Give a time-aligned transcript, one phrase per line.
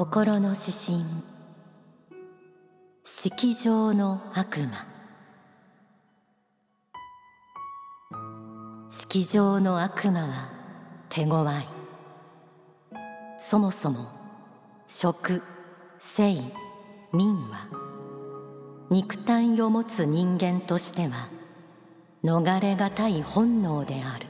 [0.00, 1.04] 心の指針。
[3.04, 4.86] 式場の悪魔。
[8.88, 10.48] 式場の悪魔は
[11.10, 11.52] 手強い。
[13.38, 14.08] そもそも
[14.86, 15.42] 食
[15.98, 16.32] 性
[17.12, 17.68] 民は
[18.88, 21.28] 肉体を持つ人間としては
[22.24, 24.26] 逃れがたい本能である。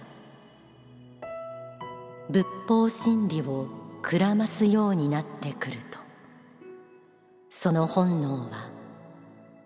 [2.28, 5.98] 仏法真理をくらますようになってくると。
[7.50, 8.70] その本能は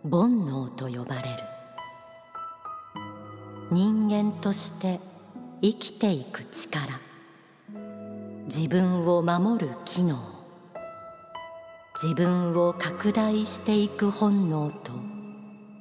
[0.03, 1.29] 煩悩と呼ばれる。
[3.71, 5.01] 人間として
[5.63, 7.01] 生きていく力。
[8.47, 10.19] 自分を守る機能。
[12.03, 14.93] 自分を拡大していく本能と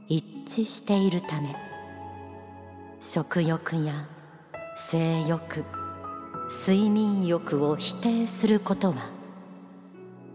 [0.07, 1.55] 一致しているため。
[2.99, 4.07] 食欲や
[4.75, 5.65] 性欲
[6.49, 9.09] 睡眠欲を否定することは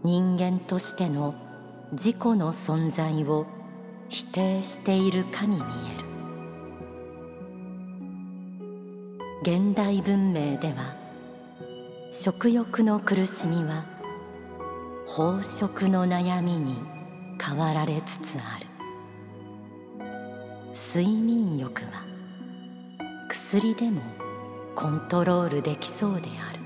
[0.03, 1.35] 人間としての
[1.91, 3.45] 自己の存在を
[4.09, 5.63] 否定しているかに見え
[6.01, 6.09] る。
[9.41, 10.95] 現代文明では
[12.11, 13.85] 食欲の苦しみは
[15.07, 16.75] 飽食の悩みに
[17.41, 18.65] 変わられつつある。
[20.93, 22.05] 睡眠欲は
[23.27, 24.01] 薬でも
[24.81, 26.59] コントロールできそうである。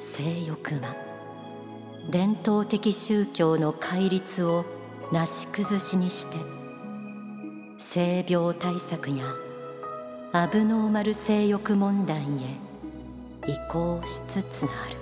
[0.00, 0.96] 性欲は
[2.10, 4.64] 伝統的宗教の戒律を
[5.12, 6.36] なし崩しにして
[7.78, 9.22] 性病対策や
[10.32, 12.22] アブノーマル性欲問題へ
[13.46, 14.96] 移行しつつある。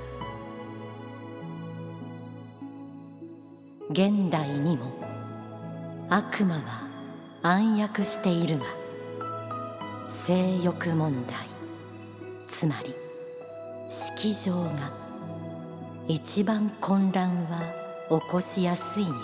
[3.89, 4.93] 現代にも
[6.11, 6.63] 悪魔は
[7.43, 8.80] 暗躍しているが
[10.11, 11.37] 性欲問題。
[12.49, 12.95] つまり
[13.89, 14.93] 式場が
[16.09, 17.63] 一番混乱は
[18.11, 19.21] 起こしやすいような。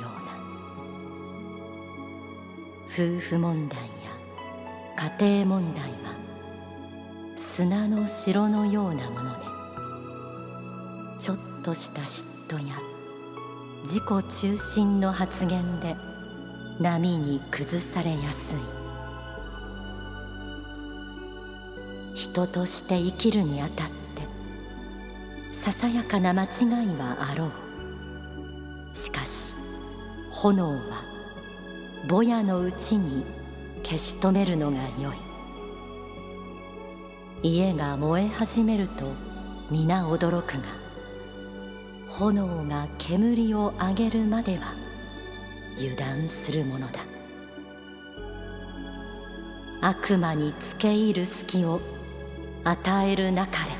[2.89, 3.85] 夫婦問題や
[5.19, 6.17] 家庭問題は
[7.37, 9.45] 砂の城のようなもので
[11.21, 12.75] ちょっとした嫉妬や
[13.83, 14.05] 自己
[14.41, 15.95] 中心の発言で
[16.81, 18.75] 波に崩されやすい。
[22.37, 23.95] 人として生きるにあたって
[25.53, 26.49] ささやかな間違い
[26.99, 28.95] はあろう。
[28.95, 29.55] しかし
[30.31, 30.79] 炎は
[32.07, 33.25] ぼやのうちに
[33.83, 35.15] 消し止めるのがよ
[37.43, 37.49] い。
[37.49, 39.07] 家が燃え始めると
[39.71, 40.65] 皆驚くが
[42.11, 44.75] 炎が煙を上げるまでは
[45.79, 47.01] 油断するものだ。
[49.81, 51.81] 悪魔につけ入る隙を
[52.69, 53.71] 与えるなかれ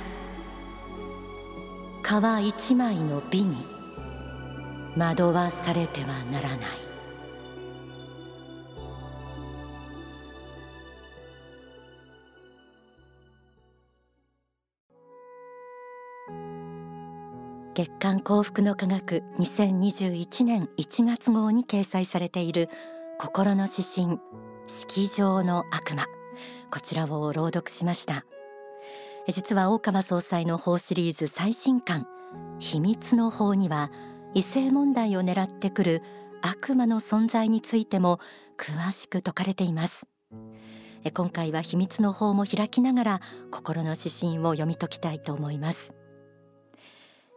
[2.05, 3.57] 皮一枚の美に
[4.97, 6.59] 惑わされてはならない。
[17.75, 22.71] 月刊幸福の科学2021年1月号に掲載されている
[23.19, 24.21] 心の指針
[24.69, 26.07] 式場の悪魔。
[26.73, 28.25] こちらを朗読しました。
[29.29, 32.07] 実は大川総裁の法シリーズ最新刊
[32.59, 33.91] 秘密の法には
[34.35, 36.03] 異性問題を狙ってくる
[36.43, 38.21] 悪魔の存在についても
[38.57, 40.07] 詳しく説かれています。
[41.15, 43.21] 今回は秘密の法も開きながら
[43.51, 45.93] 心の指針を読み解きたいと思います。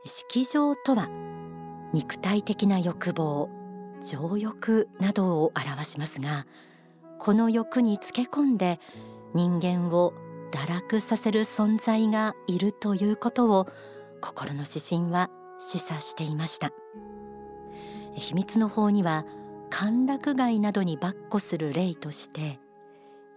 [0.06, 1.08] 式場とは
[1.94, 3.50] 肉体的な欲望
[4.02, 6.46] 情欲などを表しますが
[7.18, 8.80] この欲につけ込んで
[9.34, 10.14] 人間を
[10.52, 13.68] 堕落させる存在がいるということを
[14.22, 15.30] 心の指針は
[15.60, 16.72] 示唆していました。
[18.16, 19.26] 秘密の法には
[19.70, 22.60] 歓楽街などに跋扈する例として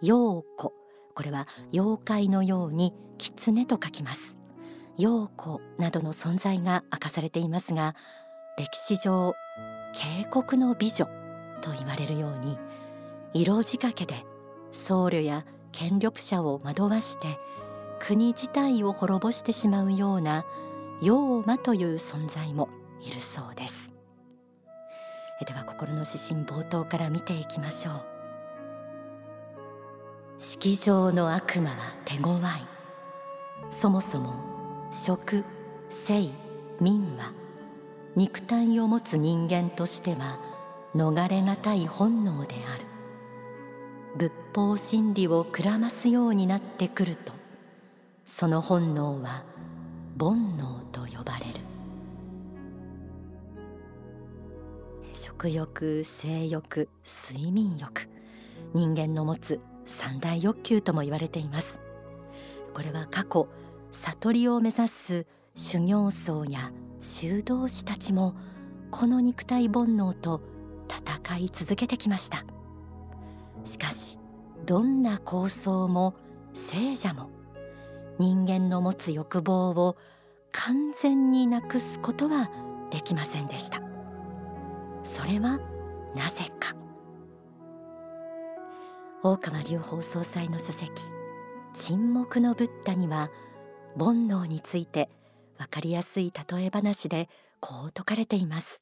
[0.01, 0.73] 陽子
[1.15, 4.37] これは妖怪のように狐と書きます。
[4.99, 7.95] 陽子などの存在が明かされていますが
[8.59, 9.33] 歴史上
[9.95, 11.07] 渓谷の美女
[11.63, 12.59] と言われるように
[13.33, 14.25] 色仕掛けで
[14.71, 17.39] 僧侶や権力者を惑わして
[18.01, 20.45] 国自体を滅ぼしてしまうような
[21.03, 22.69] 妖魔という存在も
[23.01, 23.75] いるそうです。
[25.45, 28.05] では心の指針冒頭から見ていきましょう。
[30.39, 32.41] 式場の悪魔は手強い。
[33.71, 35.45] そもそも食
[35.89, 36.29] 性
[36.81, 37.33] 民は
[38.15, 40.39] 肉体を持つ人間としては
[40.95, 42.92] 逃れがたい本能である。
[44.17, 47.33] 仏法真理をくらますようになってくると
[48.25, 49.45] その本能は
[50.19, 51.61] 煩悩と呼ばれる。
[55.15, 58.09] 食欲性欲睡眠欲
[58.75, 61.79] 人間の持つ三大欲求とも言われています。
[62.75, 63.49] これは過去
[63.91, 68.35] 悟りを目指す修行僧や修道士たちも
[68.91, 70.41] この肉体煩悩と
[70.89, 72.45] 戦い続けてきました。
[73.65, 74.19] しかし
[74.67, 76.15] どんな構想も
[76.55, 77.31] 聖者も
[78.19, 79.97] 人間の持つ欲望を
[80.53, 82.51] 完全になくすことは
[82.91, 83.81] できませんでした。
[85.03, 85.59] それは
[86.15, 86.77] なぜか。
[89.23, 90.91] 大川隆法総裁の書籍
[91.75, 93.31] 沈黙のブッダには
[93.97, 95.09] 煩悩について
[95.59, 97.29] わかりやすい例え話で
[97.61, 98.82] こう説かれています。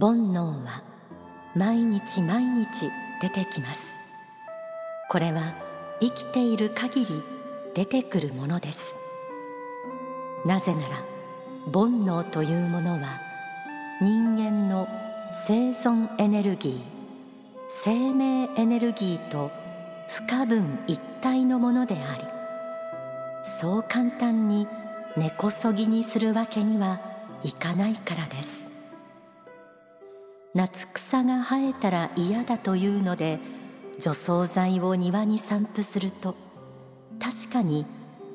[0.00, 0.82] 煩悩は
[1.54, 3.82] 毎日毎日出てきます。
[5.10, 5.54] これは
[6.00, 7.22] 生きている限り
[7.74, 8.78] 出てくるものです。
[10.46, 11.04] なぜなら
[11.66, 13.20] 煩悩というものは
[14.00, 14.88] 人間の
[15.46, 16.80] 生存エネルギー
[17.84, 19.50] 生命エネルギーと
[20.08, 22.24] 不可分一体のものであり
[23.60, 24.66] そう簡単に
[25.18, 27.00] 根こそぎにするわけには
[27.44, 28.59] いかないからです。
[30.52, 33.38] 夏草が生えたら嫌だというので
[34.00, 36.34] 除草剤を庭に散布すると
[37.20, 37.86] 確かに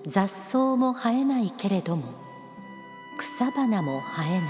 [0.07, 2.13] 雑草も生えないけれども
[3.17, 4.49] 草花も生えない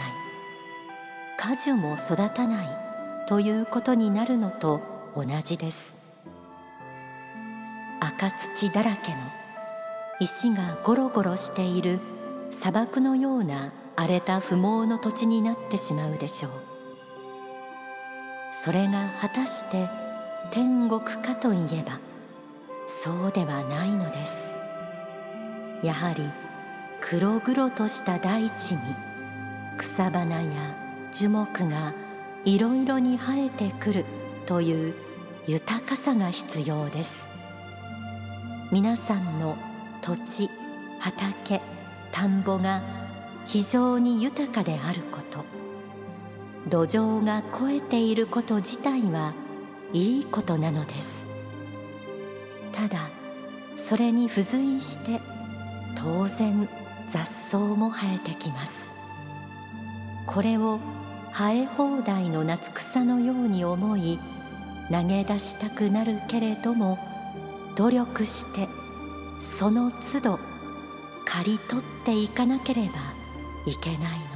[1.37, 2.67] 果樹も育たない
[3.27, 4.81] ということになるのと
[5.15, 5.93] 同じです。
[7.99, 9.17] 赤土だらけの
[10.19, 11.99] 石がゴロゴロしている
[12.51, 16.74] 砂漠のような荒れた不毛の土地になってしまうでしょう。
[18.65, 19.87] それが果たして
[20.49, 21.99] 天国かといえば
[23.03, 24.35] そうではないのです。
[25.83, 26.23] やはり
[26.99, 28.79] 黒々とした大地に
[29.77, 30.51] 草花や
[31.13, 31.93] 樹木が
[32.43, 34.05] いろいろに生えてくる
[34.47, 34.95] という
[35.45, 37.13] 豊かさが必要です。
[38.71, 39.55] 皆さんの
[40.01, 40.49] 土地
[40.99, 41.61] 畑
[42.11, 42.81] 田んぼが
[43.45, 45.64] 非常に豊かであること。
[46.67, 49.33] 土壌が肥えていること自体は
[49.93, 51.07] いいことなのです。
[52.71, 53.09] ただ
[53.75, 55.21] それに付随して
[55.95, 56.67] 当然
[57.11, 58.71] 雑草も生えてきます。
[60.25, 60.79] これを
[61.31, 64.19] 生え放題の夏草のように思い
[64.91, 66.97] 投げ出したくなるけれども
[67.75, 68.67] 努力して
[69.57, 70.39] その都度
[71.25, 72.93] 刈り取っていかなければ
[73.65, 74.34] いけないの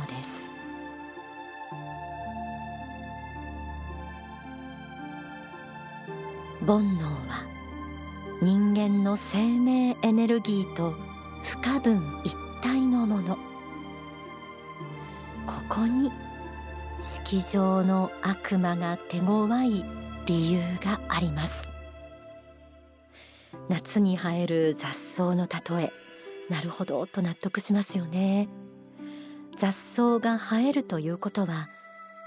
[6.69, 7.47] 煩悩は
[8.43, 10.93] 人間の生命エネルギーと
[11.41, 13.39] 不可分一体のもの。
[15.47, 16.11] ここに
[17.01, 19.83] 式場の悪魔が手強い
[20.27, 21.53] 理由があります。
[23.67, 25.93] 夏に生える雑草の例え
[26.51, 28.47] なるほどと納得しますよね。
[29.57, 31.67] 雑草が生えるということは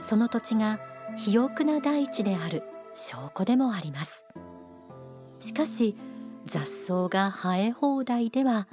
[0.01, 0.81] その土地が
[1.11, 2.65] 肥沃な大地である
[2.97, 4.22] 証拠でもあります。
[5.43, 5.97] しかし
[6.47, 8.69] 雑草が生え放題では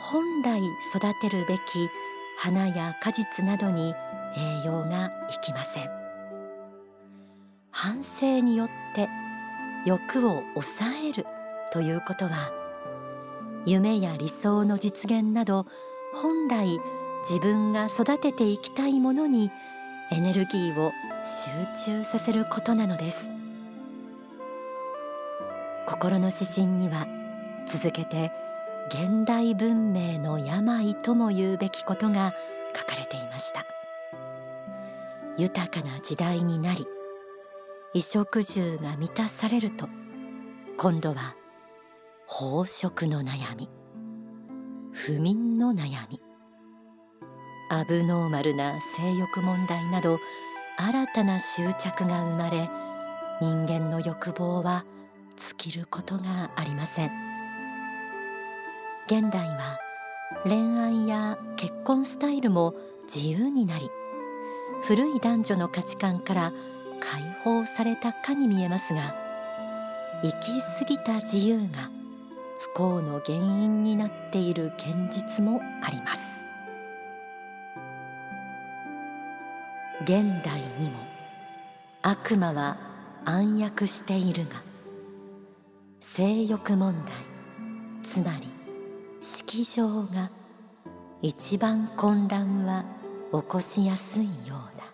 [0.00, 0.60] 本来
[0.94, 1.60] 育てるべき
[2.38, 3.94] 花や果実などに
[4.36, 5.90] 栄養がいきません。
[7.70, 9.08] 反省によって
[9.84, 11.26] 欲を抑える
[11.72, 12.50] ということは
[13.66, 15.66] 夢や理想の実現など
[16.14, 16.80] 本来
[17.28, 19.50] 自分が育てていきたいものに
[20.10, 20.92] エネルギーを
[21.84, 23.31] 集中させることなのです。
[25.92, 27.06] 心の指針には
[27.70, 28.32] 続けて
[28.88, 32.34] 現代文明の病とも言うべきことが
[32.74, 33.66] 書かれていました。
[35.38, 36.86] 豊かな時代になり
[37.94, 39.88] 衣食住が満たされると
[40.76, 41.34] 今度は
[42.28, 43.68] 飽食の悩み
[44.92, 46.20] 不眠の悩み
[47.70, 50.18] アブノーマルな性欲問題など
[50.76, 52.68] 新たな執着が生まれ
[53.40, 54.84] 人間の欲望は
[55.36, 57.10] 尽きることがありません。
[59.06, 59.78] 現代は
[60.44, 62.74] 恋愛や結婚スタイルも
[63.04, 63.90] 自由になり
[64.82, 66.52] 古い男女の価値観から
[67.00, 69.14] 解放されたかに見えますが
[70.22, 71.90] 行き過ぎた自由が
[72.60, 76.20] 不幸の原因になっている現実もあります。
[80.04, 80.98] 現代にも
[82.02, 82.76] 悪魔は
[83.24, 84.71] 暗躍しているが
[86.02, 87.14] 性欲問題。
[88.02, 88.48] つまり
[89.22, 90.30] 式場が
[91.22, 92.84] 一番混乱は
[93.32, 94.84] 起こしやすいようだ。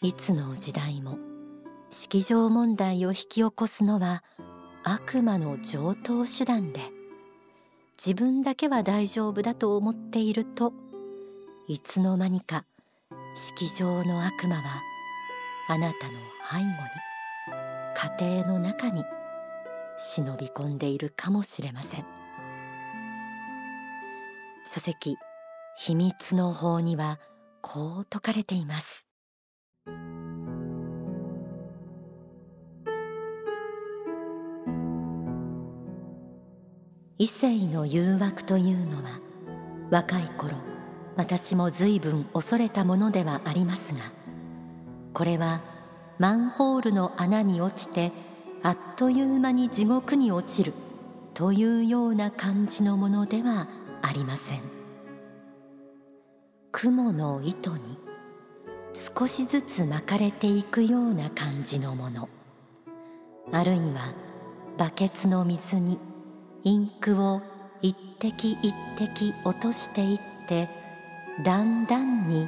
[0.00, 1.18] いつの時代も
[1.90, 4.22] 式場問題を引き起こすのは
[4.84, 6.80] 悪魔の常套手段で
[7.98, 10.72] 自分だけは大丈夫だと思っていると
[11.68, 12.64] いつの間にか
[13.34, 14.95] 式場の悪魔は
[15.68, 16.12] あなたの
[16.48, 16.70] 背後に
[18.20, 19.04] 家庭の中に
[19.96, 22.04] 忍び込んでいるかもしれません。
[24.64, 25.16] 書籍
[25.76, 27.18] 秘密の法には
[27.62, 29.06] こう説かれています。
[37.18, 39.20] 異性の誘惑というのは
[39.90, 40.56] 若い頃
[41.16, 44.15] 私も随分恐れたものではありますが
[45.16, 45.62] これは
[46.18, 48.12] マンホールの穴に落ちて
[48.62, 50.74] あっという間に地獄に落ちる
[51.32, 53.66] というような感じのものでは
[54.02, 54.60] ありません。
[56.70, 57.98] 雲の糸に
[59.16, 62.28] 少しずつ巻かれていくような感じのもの。
[63.52, 64.12] あるいは
[64.76, 65.98] バケツの水に
[66.62, 67.40] インクを
[67.80, 70.68] 一滴一滴落としていって
[71.42, 72.46] だんだんに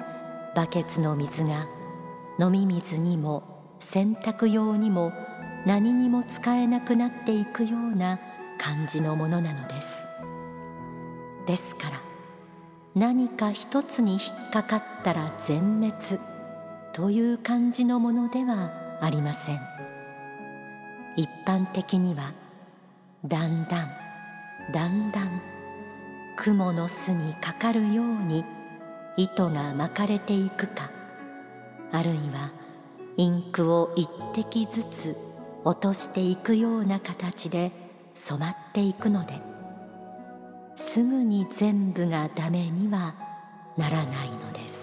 [0.54, 1.77] バケツの水が
[2.40, 3.42] 飲み水にも
[3.80, 5.12] 洗濯用にも
[5.66, 8.21] 何にも使えなくなっていくような
[8.59, 9.88] 感じのものなのです。
[11.47, 12.00] ですから
[12.95, 16.21] 何か一つに引っかかったら全滅
[16.92, 19.61] という感じのものではありません。
[21.16, 22.33] 一般的には
[23.25, 23.88] だんだん
[24.73, 25.42] だんだん
[26.37, 28.45] 雲の巣にかかるように
[29.16, 30.98] 糸が巻かれていくか
[31.92, 32.52] あるいは
[33.16, 35.16] インクを一滴ずつ
[35.64, 37.73] 落としていくような形で
[38.14, 39.40] 染まっていくので
[40.76, 43.14] すぐに全部がダメには
[43.76, 44.78] ならないのです。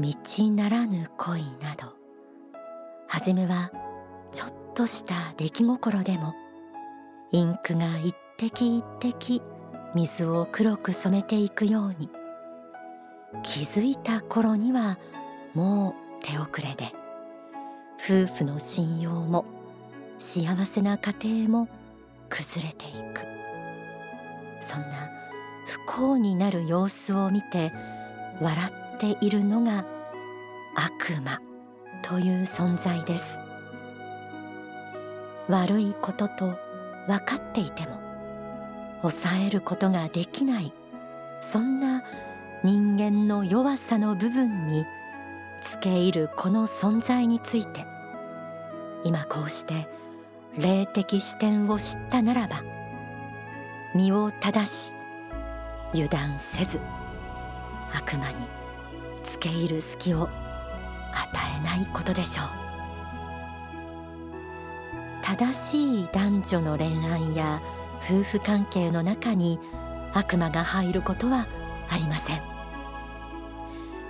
[0.00, 1.92] 道ならぬ恋など
[3.06, 3.70] 初めは
[4.32, 6.34] ちょっとした出来心でも
[7.30, 9.42] インクが一滴一滴
[9.94, 12.08] 水を黒く染めていくように。
[13.42, 14.98] 気づいた頃には
[15.54, 16.92] もう手遅れで。
[18.04, 19.44] 夫婦の信用も
[20.18, 21.68] 幸せな家庭も
[22.28, 23.20] 崩れていく。
[24.60, 25.08] そんな
[25.66, 27.72] 不幸になる様子を見て
[28.40, 29.84] 笑っているのが
[30.74, 31.40] 悪魔。
[32.02, 33.24] という存在です。
[35.48, 36.58] 悪いことと
[37.06, 38.01] 分かっていても
[39.02, 40.72] 抑えることができない。
[41.40, 42.02] そんな
[42.62, 44.86] 人間の弱さの部分に
[45.64, 47.84] つけ入るこの存在について
[49.04, 49.88] 今こうして
[50.56, 52.62] 霊的視点を知ったならば
[53.94, 54.92] 身を正し
[55.92, 56.80] 油断せず
[57.92, 58.46] 悪魔に
[59.24, 60.30] つけ入る隙を与
[61.60, 62.46] えないことでしょう。
[65.24, 67.60] 正しい男女の恋愛や
[68.04, 69.58] 夫婦関係の中に
[70.12, 71.46] 悪魔が入ることは
[71.88, 72.52] ありません。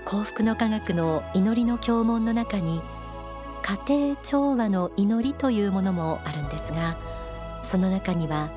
[0.05, 2.83] 幸福の科学の祈りの教文の中に
[3.63, 6.99] 家庭調和の祈りというものもあるんですが
[7.63, 8.51] その中には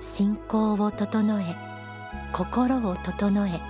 [0.00, 1.56] 信仰を整え
[2.32, 3.60] 心を整え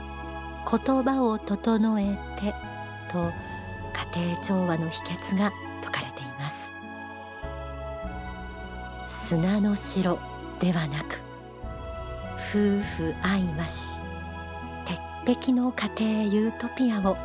[0.68, 2.52] 言葉を整えて
[3.10, 3.32] と
[4.14, 6.56] 家庭調和の秘訣が説かれています。
[9.28, 10.31] 砂の城。
[10.62, 11.16] ではなく
[12.38, 13.98] 夫婦愛まし
[15.24, 17.16] 鉄壁の家庭ユートピアを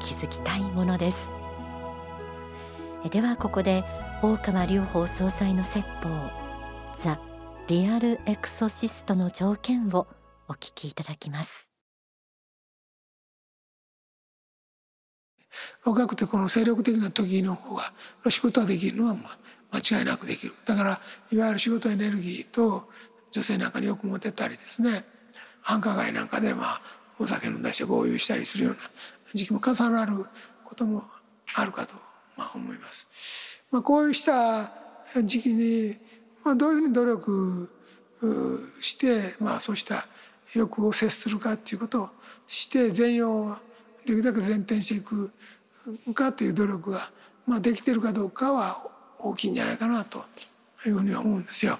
[0.00, 1.16] 築きたいものです。
[3.10, 3.82] ではここで
[4.22, 6.08] 大川隆法総裁の説法
[7.02, 7.18] ザ・
[7.66, 10.06] リアルエクソシストの条件を
[10.46, 11.68] お聞きいただきます。
[15.84, 17.92] 若くてこの精力的な時の方が
[18.28, 22.88] 仕事ができるのはまあ間違いなくできるだからいわゆる仕事エネルギーと
[23.30, 25.04] 女性なんかによくモテたりですね
[25.62, 26.80] 繁華街なんかでまあ
[27.18, 28.78] お酒飲んだりして合流したりするような
[29.34, 30.24] 時期も重なる
[30.64, 31.04] ことも
[31.54, 31.94] あるかと
[32.36, 33.08] まあ思います。
[33.70, 34.72] まあ、こうした
[35.24, 35.96] 時期に、
[36.44, 37.70] まあ、どういうふうに努力
[38.80, 40.06] して、まあ、そうした
[40.54, 42.08] 欲を接するかっていうことを
[42.46, 43.56] して全容を
[44.06, 45.30] できるだけ前転していく
[46.14, 47.10] かという努力が、
[47.46, 48.78] まあ、できているかどうかは
[49.18, 50.24] 大きいんじゃないかなと
[50.86, 51.78] いうふうに思うんですよ。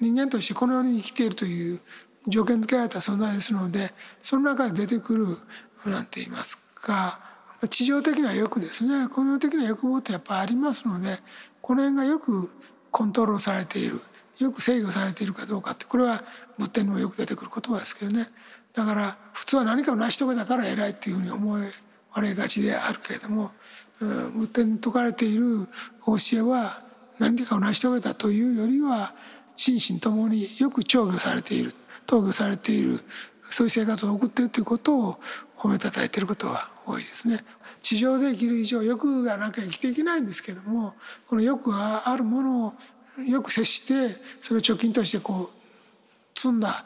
[0.00, 1.80] 人間としてこの世に生きているという
[2.26, 5.38] 条件付けられた存在ですのでその中で出てくる
[5.84, 7.20] 何て言いますか
[7.68, 11.18] 地上的な欲ですねこの世的な欲望ってやっぱありますので
[11.60, 12.50] この辺がよく
[12.90, 14.00] コントロールされている
[14.38, 16.24] よく制御されているかどうかってこれは
[16.58, 18.28] 仏典にもよく出てくる言葉ですけどね
[18.72, 21.70] だから普通は何かを成し遂げたから偉いっていうふうに思え
[22.14, 23.52] われがちであるけれども
[23.98, 25.68] 仏典に説かれている
[26.04, 26.82] 教えは
[27.18, 29.14] 何かを成し遂げたというよりは
[29.56, 31.74] 心身ともによく調御されている
[32.06, 33.00] 投御されている
[33.50, 35.20] そういう生活を送っているということを
[35.56, 37.44] 褒めたたえていることが多いですね。
[37.82, 40.94] 地上で生きる以上欲がなきゃ生きていけないんですけども
[41.28, 42.74] この欲があるものを
[43.28, 46.84] よく接してそれを貯金としてこう積んだ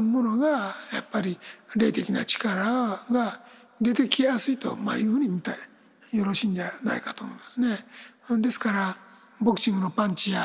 [0.00, 1.38] ものがやっぱり
[1.76, 3.40] 霊的な力が
[3.80, 7.78] 出てきやすいと、まあ、いうふうに見たいよろしいんじゃないかと思いますね。
[8.40, 8.96] ですから
[9.40, 10.44] ボクシングのパンチや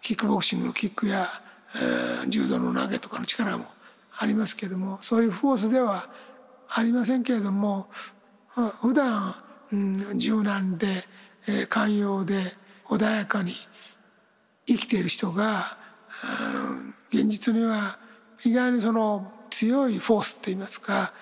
[0.00, 1.26] キックボクシングのキックや、
[1.74, 3.66] えー、柔道の投げとかの力も
[4.18, 6.08] ありますけれどもそういうフォースでは
[6.68, 7.88] ありませんけれども
[8.80, 9.34] 普段、
[9.72, 10.86] うん、柔軟で、
[11.48, 12.40] えー、寛容で
[12.86, 13.52] 穏やかに
[14.66, 15.76] 生きている人が、
[16.68, 17.98] うん、現実には
[18.44, 21.12] 意外にその強いフォースって言いますか、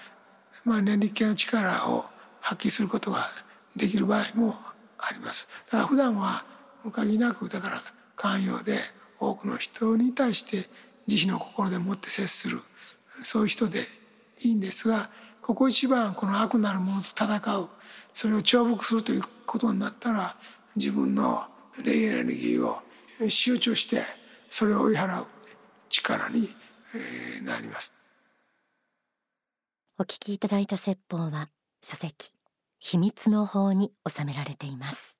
[0.64, 2.06] まあ、念力系の力を
[2.40, 3.28] 発揮することが
[3.76, 4.56] できる場合も
[4.98, 5.48] あります。
[5.66, 6.44] だから普段は
[6.90, 7.80] 限りなくだから
[8.16, 8.78] 寛容で
[9.18, 10.68] 多くの人に対して
[11.06, 12.60] 慈悲の心でもって接する
[13.22, 13.80] そういう人で
[14.40, 15.10] いいんですが
[15.42, 17.68] ここ一番この悪なるものと戦う
[18.12, 20.36] それを重複するということになったら
[20.76, 21.44] 自分の
[21.84, 22.80] 霊エネルギーを
[23.28, 24.02] 集中して
[24.48, 25.26] それを追い払う
[25.88, 26.48] 力に
[27.44, 27.92] なります
[30.00, 31.50] お聞きいただいた説法は
[31.82, 32.32] 書籍
[32.78, 35.14] 秘密の法に収められています。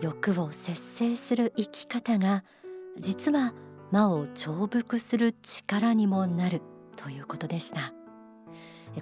[0.00, 2.44] 欲を節制する生き方が
[3.00, 3.52] 実は
[3.90, 6.62] 魔を重複する力にもなる
[6.94, 7.92] ということでした。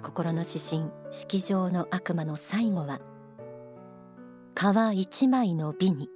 [0.01, 2.99] 心の指針式場の悪魔の最後は
[4.55, 6.09] 皮一枚の美に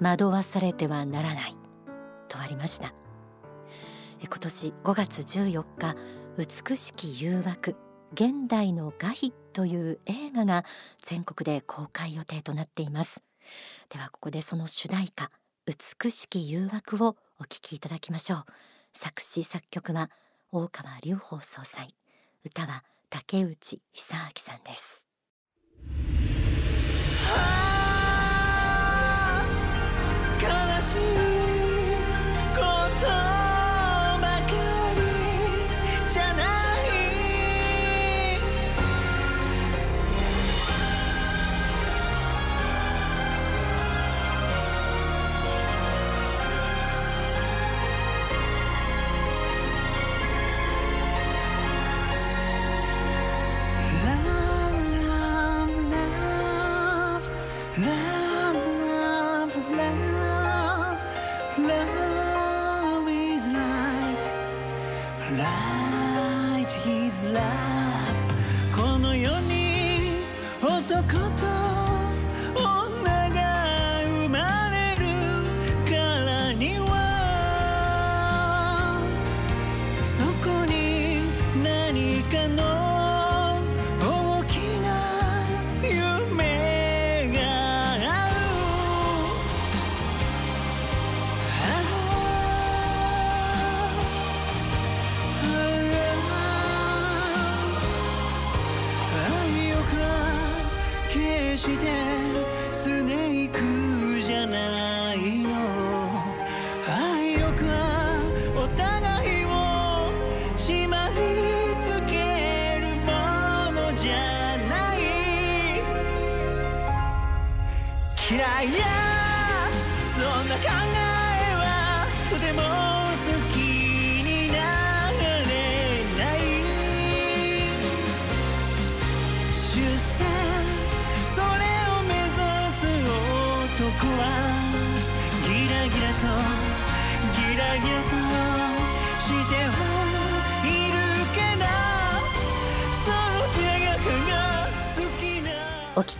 [0.00, 1.54] 惑わされてはならない
[2.26, 3.05] とありました。
[4.22, 5.94] 今年5月14日
[6.38, 7.76] 美しき誘惑
[8.12, 10.64] 現代の画碑という映画が
[11.02, 13.20] 全国で公開予定となっています。
[13.90, 15.30] ではここでその主題歌
[15.66, 18.44] 美しき誘惑をお聴きいただきましょう。
[18.94, 20.10] 作詞作曲は
[20.50, 21.94] 大川隆法総裁。
[22.44, 25.06] 歌は竹内久明さんです。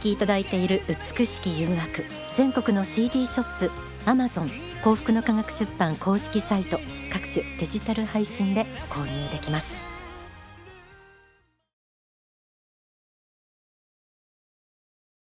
[0.07, 0.83] きいただいている
[1.17, 2.05] 美しき誘惑
[2.37, 3.71] 全国の CD ショップ
[4.05, 4.51] アマゾン
[4.85, 6.79] 幸福の科学出版公式サイト
[7.13, 9.86] 各種デジタル配信で購入できます。